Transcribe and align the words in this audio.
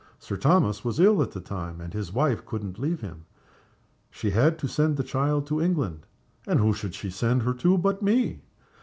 Sir 0.17 0.35
Thomas 0.35 0.83
was 0.83 0.99
ill 0.99 1.21
at 1.21 1.29
the 1.29 1.39
time, 1.39 1.79
and 1.79 1.93
his 1.93 2.11
wife 2.11 2.43
couldn't 2.43 2.79
leave 2.79 3.01
him. 3.01 3.25
She 4.09 4.31
had 4.31 4.57
to 4.57 4.67
send 4.67 4.97
the 4.97 5.03
child 5.03 5.45
to 5.45 5.61
England, 5.61 6.07
and 6.47 6.59
who 6.59 6.73
should 6.73 6.95
she 6.95 7.11
send 7.11 7.43
her 7.43 7.53
to 7.53 7.77
but 7.77 8.01
me? 8.01 8.41